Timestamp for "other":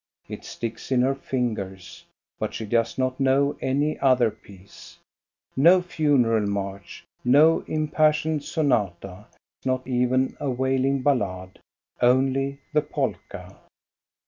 3.99-4.31